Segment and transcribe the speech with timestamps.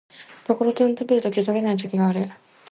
[0.47, 2.27] ところてんを食べる時と食べない時がある。